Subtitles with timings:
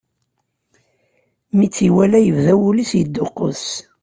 [1.55, 3.63] Mi tt-iwala yebda wul-is yedduqqus.